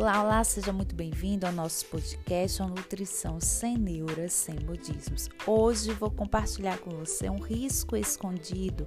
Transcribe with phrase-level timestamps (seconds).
[0.00, 5.28] Olá, olá, seja muito bem-vindo ao nosso podcast, Nutrição Sem Neuras, Sem Budismos.
[5.44, 8.86] Hoje vou compartilhar com você um risco escondido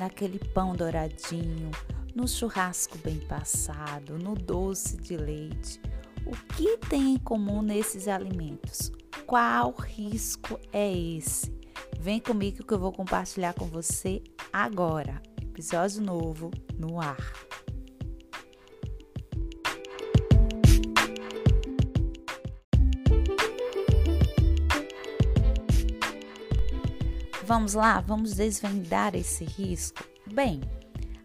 [0.00, 1.70] naquele pão douradinho,
[2.14, 5.78] no churrasco bem passado, no doce de leite.
[6.24, 8.90] O que tem em comum nesses alimentos?
[9.26, 11.54] Qual risco é esse?
[12.00, 15.20] Vem comigo que eu vou compartilhar com você agora.
[15.38, 17.18] Episódio novo no ar.
[27.46, 30.02] Vamos lá, vamos desvendar esse risco?
[30.32, 30.60] Bem,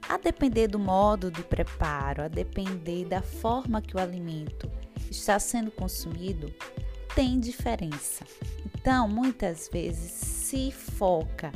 [0.08, 4.72] a depender do modo de preparo, a depender da forma que o alimento
[5.10, 6.54] está sendo consumido,
[7.16, 8.24] tem diferença.
[8.64, 11.52] Então, muitas vezes se foca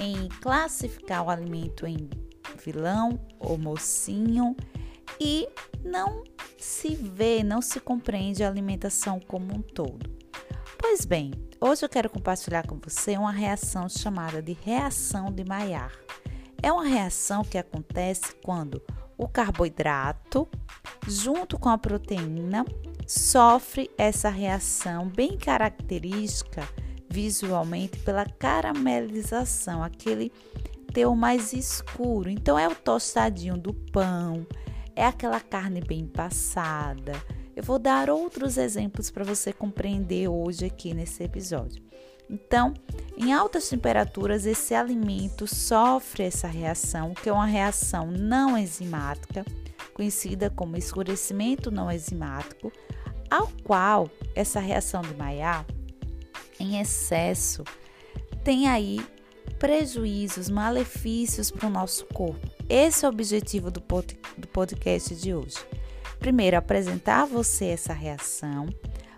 [0.00, 2.08] em classificar o alimento em
[2.64, 4.56] vilão ou mocinho
[5.20, 5.46] e
[5.84, 6.24] não
[6.56, 10.08] se vê, não se compreende a alimentação como um todo.
[10.78, 15.94] Pois bem, hoje eu quero compartilhar com você uma reação chamada de reação de Maillard.
[16.62, 18.82] É uma reação que acontece quando
[19.16, 20.48] o carboidrato,
[21.06, 22.64] junto com a proteína,
[23.06, 26.68] sofre essa reação bem característica
[27.08, 30.32] visualmente pela caramelização, aquele
[30.92, 32.28] teor mais escuro.
[32.28, 34.46] Então é o tostadinho do pão,
[34.94, 37.12] é aquela carne bem passada,
[37.56, 41.82] eu vou dar outros exemplos para você compreender hoje aqui nesse episódio.
[42.28, 42.74] Então,
[43.16, 49.42] em altas temperaturas, esse alimento sofre essa reação, que é uma reação não enzimática,
[49.94, 52.70] conhecida como escurecimento não enzimático,
[53.30, 55.66] ao qual essa reação de Maillard,
[56.60, 57.64] em excesso,
[58.44, 59.00] tem aí
[59.58, 62.46] prejuízos, malefícios para o nosso corpo.
[62.68, 65.56] Esse é o objetivo do podcast de hoje.
[66.26, 68.66] Primeiro, apresentar a você essa reação,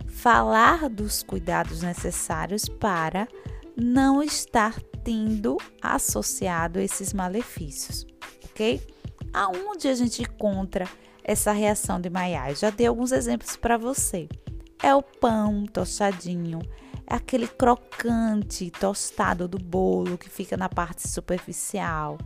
[0.05, 3.27] falar dos cuidados necessários para
[3.75, 8.05] não estar tendo associado esses malefícios,
[8.45, 8.79] ok?
[9.33, 10.87] Aonde a gente encontra
[11.23, 12.59] essa reação de Maillard?
[12.59, 14.29] Já dei alguns exemplos para você.
[14.79, 16.59] É o pão tostadinho,
[17.07, 22.19] é aquele crocante tostado do bolo que fica na parte superficial,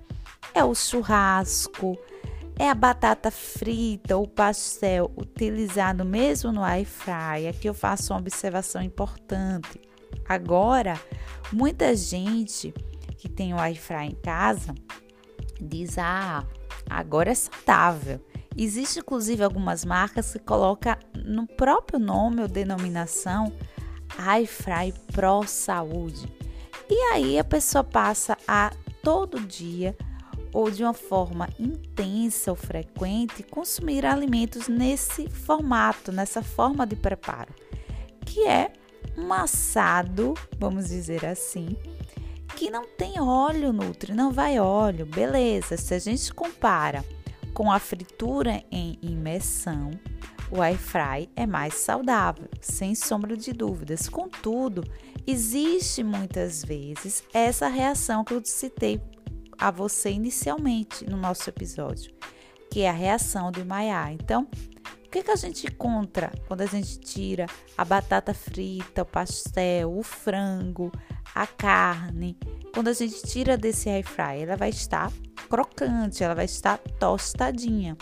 [0.53, 1.97] é o churrasco,
[2.57, 7.47] é a batata frita ou pastel utilizado mesmo no air fry.
[7.47, 9.81] Aqui eu faço uma observação importante.
[10.27, 10.99] Agora,
[11.51, 12.73] muita gente
[13.17, 14.73] que tem o air fry em casa
[15.59, 16.45] diz: "Ah,
[16.89, 18.19] agora é saudável".
[18.55, 23.51] Existe inclusive algumas marcas que colocam no próprio nome ou denominação
[24.17, 26.31] air fry pro saúde.
[26.87, 28.71] E aí a pessoa passa a
[29.01, 29.97] todo dia
[30.53, 37.53] ou de uma forma intensa ou frequente consumir alimentos nesse formato, nessa forma de preparo,
[38.25, 38.71] que é
[39.17, 41.75] um assado, vamos dizer assim,
[42.55, 45.75] que não tem óleo nutri, não vai óleo, beleza.
[45.75, 47.03] Se a gente compara
[47.53, 49.91] com a fritura em imersão,
[50.51, 54.07] o air fry é mais saudável, sem sombra de dúvidas.
[54.07, 54.83] Contudo,
[55.25, 59.01] existe muitas vezes essa reação que eu citei
[59.63, 62.13] a você inicialmente no nosso episódio,
[62.69, 64.17] que é a reação do Maillard.
[64.21, 64.45] Então,
[65.05, 67.45] o que, que a gente encontra quando a gente tira
[67.77, 70.91] a batata frita, o pastel, o frango,
[71.33, 72.37] a carne?
[72.73, 75.09] Quando a gente tira desse air fry, ela vai estar
[75.49, 77.95] crocante, ela vai estar tostadinha.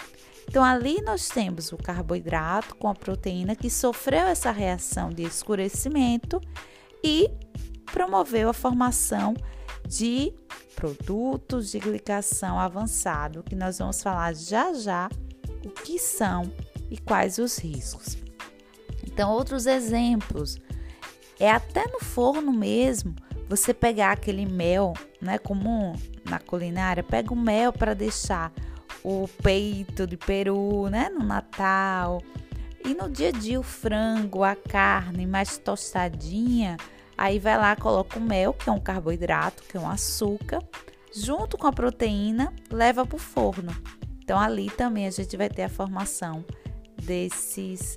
[0.47, 6.41] Então, ali nós temos o carboidrato com a proteína que sofreu essa reação de escurecimento
[7.03, 7.29] e
[7.85, 9.35] promoveu a formação
[9.87, 10.33] de
[10.75, 15.09] produtos de glicação avançado, que nós vamos falar já já
[15.65, 16.51] o que são
[16.89, 18.17] e quais os riscos.
[19.03, 20.59] Então, outros exemplos
[21.39, 23.15] é até no forno mesmo,
[23.47, 25.93] você pegar aquele mel, né, comum
[26.23, 28.51] na culinária, pega o mel para deixar
[29.03, 32.21] o peito de peru, né, no Natal.
[32.85, 36.77] E no dia a dia o frango, a carne mais tostadinha,
[37.21, 40.59] Aí vai lá, coloca o mel, que é um carboidrato, que é um açúcar,
[41.13, 43.71] junto com a proteína, leva para o forno.
[44.23, 46.43] Então ali também a gente vai ter a formação
[46.99, 47.95] desses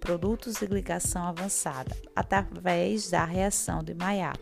[0.00, 4.40] produtos de glicação avançada através da reação de Maillard.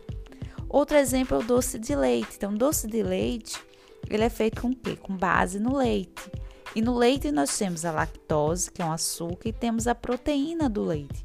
[0.69, 2.37] Outro exemplo é o doce de leite.
[2.37, 3.61] Então, doce de leite,
[4.09, 4.95] ele é feito com o quê?
[4.95, 6.31] Com base no leite.
[6.73, 10.69] E no leite nós temos a lactose, que é um açúcar, e temos a proteína
[10.69, 11.21] do leite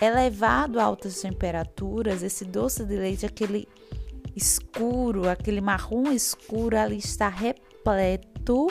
[0.00, 3.68] elevado a altas temperaturas, esse doce de leite, aquele
[4.34, 8.68] escuro, aquele marrom escuro, ali está repleto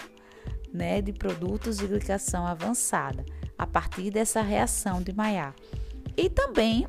[0.73, 3.25] né, de produtos de glicação avançada.
[3.57, 5.55] a partir dessa reação de Maillard.
[6.15, 6.85] E também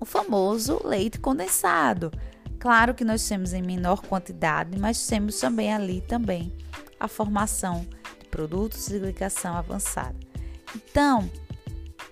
[0.00, 2.10] o famoso leite condensado.
[2.58, 6.52] Claro que nós temos em menor quantidade, mas temos também ali também
[6.98, 7.86] a formação
[8.18, 10.18] de produtos de glicação avançada.
[10.74, 11.30] Então,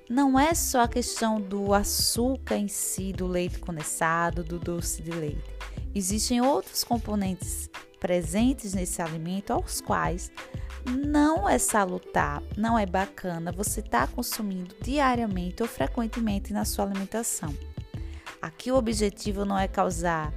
[0.09, 5.11] não é só a questão do açúcar em si, do leite condensado, do doce de
[5.11, 5.55] leite.
[5.95, 10.31] Existem outros componentes presentes nesse alimento aos quais
[10.85, 16.85] não é salutar, não é bacana você estar tá consumindo diariamente ou frequentemente na sua
[16.85, 17.55] alimentação.
[18.43, 20.35] Aqui o objetivo não é causar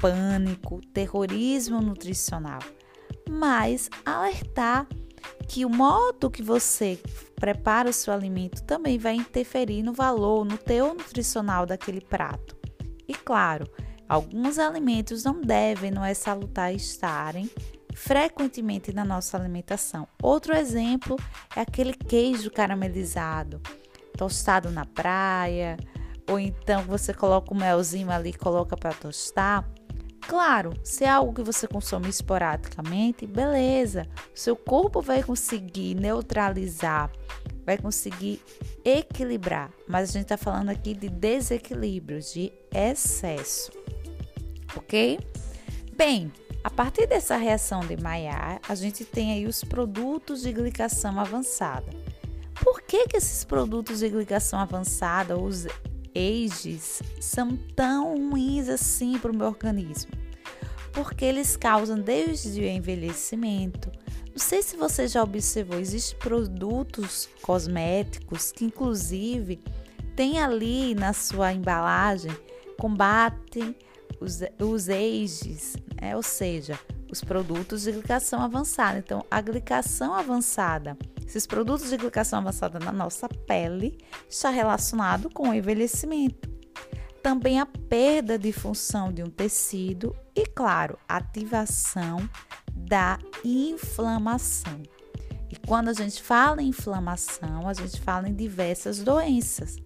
[0.00, 2.60] pânico, terrorismo nutricional,
[3.28, 4.86] mas alertar
[5.52, 6.98] que o modo que você
[7.36, 12.56] prepara o seu alimento também vai interferir no valor, no teor nutricional daquele prato.
[13.06, 13.70] E claro,
[14.08, 17.50] alguns alimentos não devem, não é salutar estarem
[17.94, 20.08] frequentemente na nossa alimentação.
[20.22, 21.18] Outro exemplo
[21.54, 23.60] é aquele queijo caramelizado,
[24.16, 25.76] tostado na praia,
[26.30, 29.68] ou então você coloca o melzinho ali coloca para tostar.
[30.26, 34.06] Claro, se é algo que você consome esporadicamente, beleza.
[34.34, 37.10] Seu corpo vai conseguir neutralizar,
[37.66, 38.40] vai conseguir
[38.84, 39.70] equilibrar.
[39.86, 43.72] Mas a gente está falando aqui de desequilíbrios, de excesso.
[44.76, 45.20] Ok?
[45.94, 46.32] Bem,
[46.64, 51.90] a partir dessa reação de Maillard, a gente tem aí os produtos de glicação avançada.
[52.62, 55.66] Por que, que esses produtos de glicação avançada, os
[56.14, 60.12] AGEs, são tão ruins assim para o meu organismo?
[60.92, 63.90] Porque eles causam desde o envelhecimento.
[64.30, 69.60] Não sei se você já observou, existem produtos cosméticos que inclusive
[70.14, 72.32] tem ali na sua embalagem
[72.78, 73.74] combatem
[74.20, 76.16] os, os ages, né?
[76.16, 76.78] ou seja,
[77.10, 78.98] os produtos de glicação avançada.
[78.98, 80.96] Então, a glicação avançada,
[81.32, 83.96] esses produtos de glicação avançada na nossa pele
[84.28, 86.52] está relacionado com o envelhecimento.
[87.22, 92.28] Também a perda de função de um tecido e, claro, ativação
[92.70, 94.82] da inflamação.
[95.48, 99.78] E quando a gente fala em inflamação, a gente fala em diversas doenças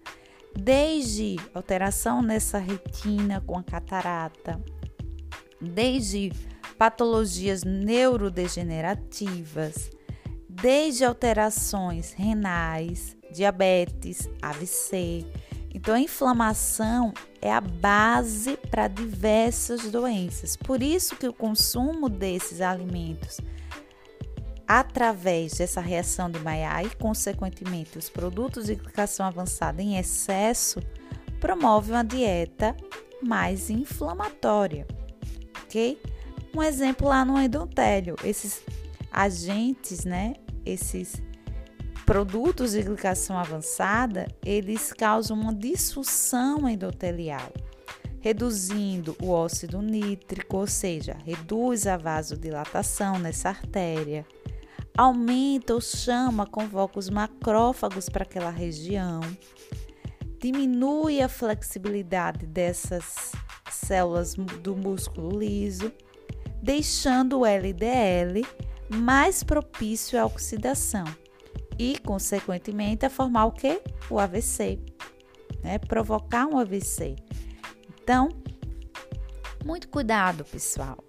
[0.53, 4.61] desde alteração nessa retina com a catarata,
[5.61, 6.33] desde
[6.77, 9.95] patologias neurodegenerativas,
[10.61, 15.25] desde alterações renais, diabetes, AVC.
[15.73, 20.55] Então, a inflamação é a base para diversas doenças.
[20.55, 23.39] Por isso que o consumo desses alimentos
[24.67, 30.81] através dessa reação de Maillard e, consequentemente, os produtos de glicação avançada em excesso,
[31.39, 32.75] promove uma dieta
[33.23, 34.85] mais inflamatória,
[35.63, 35.97] ok?
[36.53, 38.61] Um exemplo lá no endotélio, esses
[39.11, 40.33] agentes, né?
[40.67, 41.23] Esses
[42.05, 47.53] produtos de glicação avançada, eles causam uma disfunção endotelial,
[48.19, 54.25] reduzindo o óxido nítrico, ou seja, reduz a vasodilatação nessa artéria,
[54.97, 59.21] aumenta ou chama, convoca os macrófagos para aquela região,
[60.37, 63.31] diminui a flexibilidade dessas
[63.71, 65.93] células do músculo liso,
[66.61, 68.45] deixando o LDL
[68.89, 71.05] mais propício à oxidação
[71.77, 73.81] e, consequentemente, a formar o que?
[74.09, 74.79] O AVC,
[75.63, 75.77] né?
[75.77, 77.15] provocar um AVC.
[78.01, 78.29] Então,
[79.65, 81.03] muito cuidado, pessoal.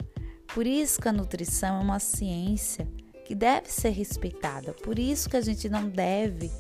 [0.53, 2.89] Por isso que a nutrição é uma ciência
[3.25, 4.73] que deve ser respeitada.
[4.73, 6.51] Por isso que a gente não deve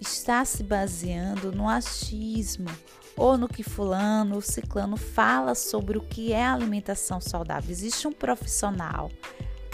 [0.00, 2.68] estar se baseando no achismo
[3.16, 7.70] ou no que fulano ou ciclano fala sobre o que é alimentação saudável.
[7.70, 9.10] Existe um profissional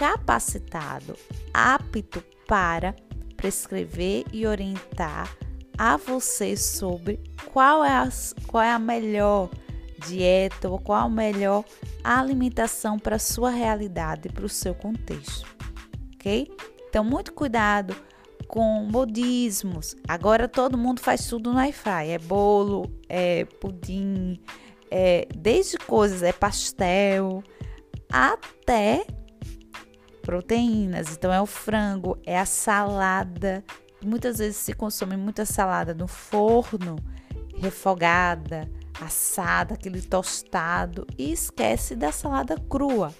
[0.02, 1.16] capacitado,
[1.54, 2.92] apto para
[3.36, 5.32] prescrever e orientar
[5.78, 7.20] a você sobre
[7.52, 8.08] qual é a,
[8.48, 9.48] qual é a melhor
[10.04, 11.64] dieta ou qual a melhor
[12.02, 15.46] alimentação para sua realidade, para o seu contexto
[16.16, 16.50] ok?
[16.88, 17.94] Então, muito cuidado
[18.48, 19.96] com modismos.
[20.06, 22.08] Agora todo mundo faz tudo no Wi-Fi.
[22.08, 24.40] É bolo, é pudim,
[24.90, 27.42] é, desde coisas, é pastel,
[28.10, 29.06] até
[30.22, 31.12] proteínas.
[31.12, 33.64] Então é o frango, é a salada.
[34.02, 36.96] Muitas vezes se consome muita salada no forno,
[37.56, 38.68] refogada,
[39.00, 43.14] assada, aquele tostado e esquece da salada crua.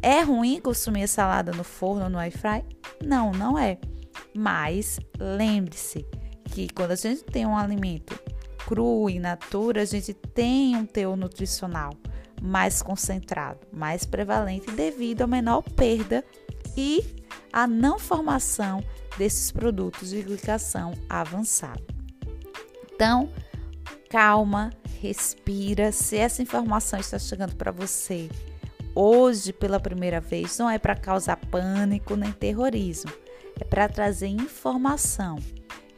[0.00, 2.64] É ruim consumir salada no forno ou no air fry?
[3.04, 3.78] Não, não é.
[4.34, 6.04] Mas lembre-se
[6.46, 8.18] que quando a gente tem um alimento
[8.66, 11.92] cru e natura, a gente tem um teor nutricional
[12.42, 16.24] mais concentrado, mais prevalente devido à menor perda
[16.76, 17.04] e
[17.52, 18.82] à não formação
[19.16, 21.82] desses produtos de glicação avançada.
[22.92, 23.30] Então,
[24.10, 24.70] calma,
[25.00, 25.92] respira.
[25.92, 28.28] Se essa informação está chegando para você
[28.94, 33.12] hoje pela primeira vez, não é para causar pânico nem terrorismo,
[33.60, 35.38] é para trazer informação.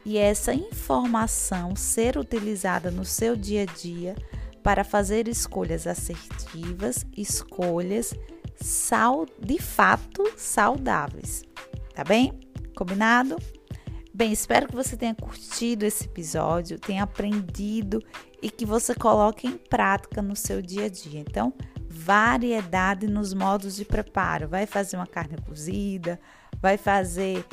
[0.05, 4.15] E essa informação ser utilizada no seu dia a dia
[4.65, 8.15] para fazer escolhas assertivas, escolhas
[8.55, 11.43] sal, de fato saudáveis.
[11.93, 12.33] Tá bem?
[12.75, 13.35] Combinado?
[14.11, 18.01] Bem, espero que você tenha curtido esse episódio, tenha aprendido
[18.41, 21.19] e que você coloque em prática no seu dia a dia.
[21.19, 21.53] Então,
[21.87, 24.47] variedade nos modos de preparo.
[24.47, 26.19] Vai fazer uma carne cozida,
[26.59, 27.45] vai fazer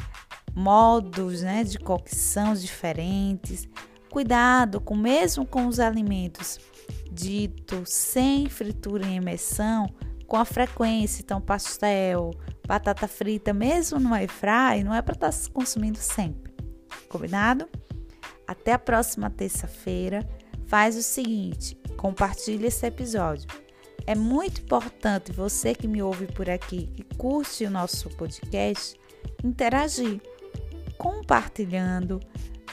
[0.54, 3.68] modos né, de cocção diferentes.
[4.08, 6.71] Cuidado com mesmo com os alimentos
[7.10, 9.86] dito sem fritura em imersão,
[10.26, 12.30] com a frequência, então pastel,
[12.66, 16.52] batata frita, mesmo no air fry, não é para estar tá consumindo sempre.
[17.08, 17.68] Combinado?
[18.46, 20.26] Até a próxima terça-feira.
[20.66, 23.46] Faz o seguinte, compartilhe esse episódio.
[24.06, 28.98] É muito importante você que me ouve por aqui e curte o nosso podcast
[29.44, 30.20] interagir,
[30.96, 32.20] compartilhando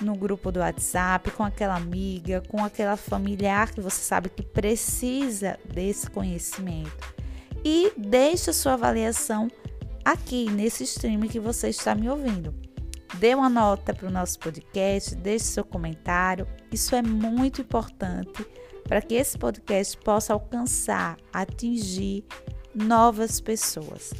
[0.02, 5.58] no grupo do WhatsApp, com aquela amiga, com aquela familiar que você sabe que precisa
[5.66, 7.14] desse conhecimento.
[7.64, 9.50] E deixe a sua avaliação
[10.04, 12.54] aqui nesse stream que você está me ouvindo.
[13.16, 16.48] Dê uma nota para o nosso podcast, deixe seu comentário.
[16.72, 18.46] Isso é muito importante
[18.88, 22.24] para que esse podcast possa alcançar, atingir
[22.74, 24.14] novas pessoas.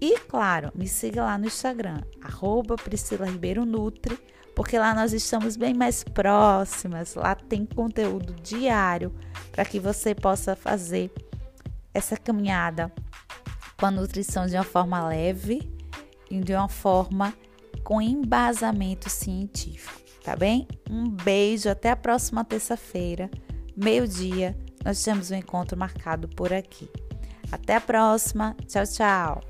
[0.00, 4.18] E claro, me siga lá no Instagram, arroba Priscila Ribeiro Nutri,
[4.60, 9.10] porque lá nós estamos bem mais próximas, lá tem conteúdo diário
[9.50, 11.10] para que você possa fazer
[11.94, 12.92] essa caminhada
[13.78, 15.66] com a nutrição de uma forma leve
[16.30, 17.32] e de uma forma
[17.82, 20.68] com embasamento científico, tá bem?
[20.90, 23.30] Um beijo, até a próxima terça-feira,
[23.74, 26.86] meio-dia, nós temos um encontro marcado por aqui.
[27.50, 29.49] Até a próxima, tchau, tchau!